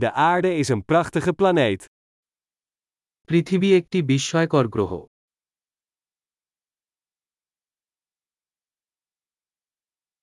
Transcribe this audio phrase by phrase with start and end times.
[0.00, 1.82] De aarde is een prachtige planeet.
[3.24, 4.92] পৃথিবী একটি বিস্ময়কর গ্রহ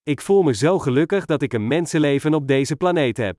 [0.04, 3.36] Ik voel me zo gelukkig dat ik een mensenleven op deze planeet heb.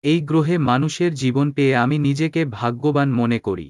[0.00, 3.68] এই গ্রহে মানুষের জীবন পেয়ে আমি নিজেকে ভাগ্যবান মনে করি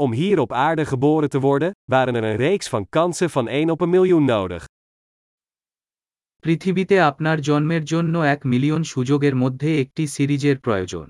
[0.00, 3.70] Om hier op aarde geboren te worden, waren er een reeks van kansen van 1
[3.70, 4.64] op een miljoen nodig.
[6.42, 11.08] পৃথিবীতে আপনার জন্মের জন্য এক মিলিয়ন সুযোগের মধ্যে একটি সিরিজের প্রয়োজন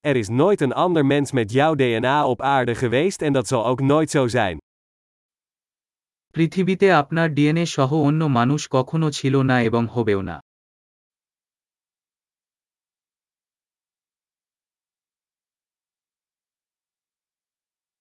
[0.00, 3.66] Er is nooit een ander mens met jouw DNA op aarde geweest en dat zal
[3.66, 4.56] ook nooit zo zijn.
[6.34, 10.36] পৃথিবীতে আপনার ডিএনএ সহ অন্য মানুষ কখনো ছিল না এবং হবেও না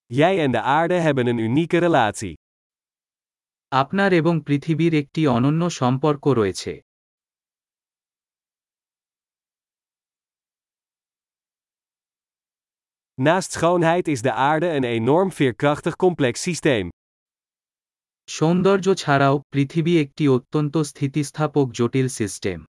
[0.09, 2.33] Jij en de aarde hebben een unieke relatie.
[3.67, 6.73] আপনার এবং পৃথিবীর একটি অনন্য সম্পর্ক রয়েছে
[13.21, 16.85] Naast schoonheid is de aarde een enorm veerkrachtig complex systeem.
[18.29, 22.59] সৌন্দর্য ছাড়াও পৃথিবী একটি অত্যন্ত স্থিতিস্থাপক জটিল system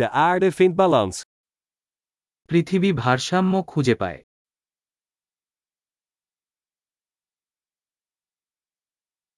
[0.00, 1.16] De aarde vindt balans.
[2.48, 4.20] পৃথিবী ভারসাম্য খুঁজে পায়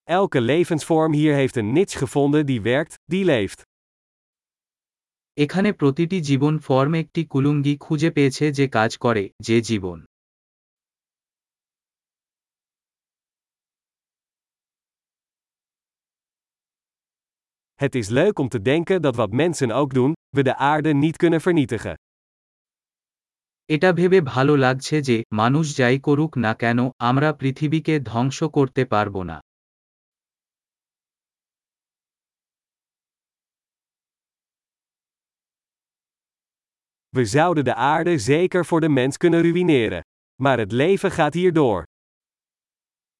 [0.08, 3.60] Elke levensvorm hier heeft een niche gevonden die werkt, die leeft.
[5.36, 9.98] এখানে প্রতিটি জীবন ফর্ম একটি কুলুঙ্গি খুঁজে পেয়েছে যে কাজ করে যে জীবন
[17.81, 21.17] Het is leuk om te denken dat wat mensen ook doen, we de aarde niet
[21.17, 21.95] kunnen vernietigen.
[23.69, 26.79] এটা ভেবে ভালো লাগছে যে মানুষ যাই করুক না কেন
[27.09, 29.37] আমরা পৃথিবীকে ধ্বংস করতে পারব না
[37.15, 40.01] We zouden de aarde zeker voor de mens kunnen ruïneren.
[40.43, 41.83] Maar het leven gaat hier door.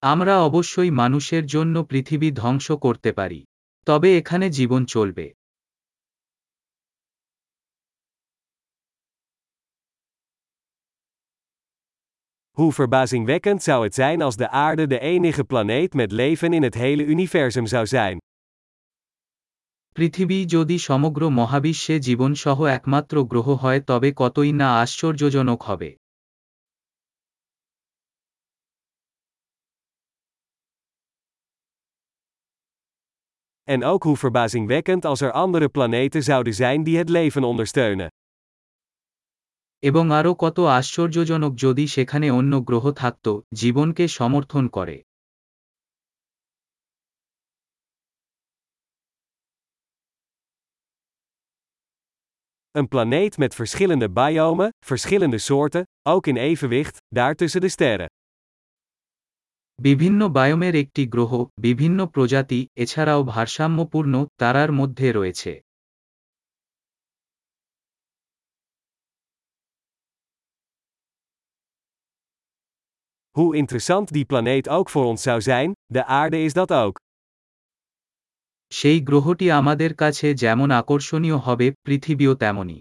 [0.02, 3.42] আমরা অবশ্যই মানুষের জন্য পৃথিবী ধ্বংস করতে পারি
[3.83, 5.27] তবে এখানে জীবন চলবে
[12.59, 16.75] Hoe verbazingwekkend zou het zijn als de aarde de enige planeet met leven in het
[16.75, 18.19] hele universum zou zijn.
[19.93, 26.02] পৃথিবী যদি সমগ্র মহাবিশ্বে জীবনসহ একমাত্র গ্রহ হয় তবে কতই না আশ্চর্যজনক হবে
[33.64, 38.10] En ook hoe verbazingwekkend als er andere planeten zouden zijn die het leven ondersteunen.
[39.80, 44.98] এবং আরও কত আশ্চর্যজনক যদি সেখানে অন্য গ্রহ থাকত জীবনকে সমর্থন করে
[52.78, 58.08] Een planeet met verschillende biomen, verschillende soorten, ook in evenwicht, daar tussen de sterren.
[59.79, 65.53] বিভিন্ন বায়োমের একটি গ্রহ বিভিন্ন প্রজাতি এছাড়াও ভারসাম্যপূর্ণ তারার মধ্যে রয়েছে
[73.37, 76.97] Hoe interessant die planeet ook voor ons zou zijn, de aarde is dat ook.
[78.73, 82.81] সেই গ্রহটি আমাদের কাছে যেমন আকর্ষণীয় হবে পৃথিবীও তেমনই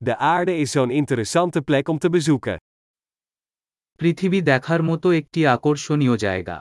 [0.00, 2.56] De aarde is zo'n interessante plek om te bezoeken.
[4.00, 6.56] পৃথিবী দেখার মতো একটি আকর্ষণীয় জায়গা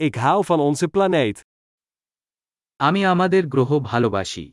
[0.00, 1.38] Ik hou van onze planeet.
[2.80, 4.46] আমি আমাদের গ্রহ ভালোবাসি